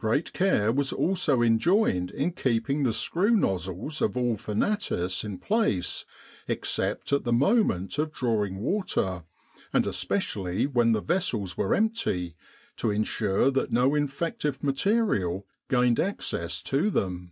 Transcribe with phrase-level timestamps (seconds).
[0.00, 6.04] Great care was also enjoined in keeping the screw nozzles of all fanatis in place,
[6.48, 9.22] except at the moment of drawing water,
[9.72, 12.34] and especially when the vessels were empty,
[12.76, 17.30] to ensure that no infective material gained access to them.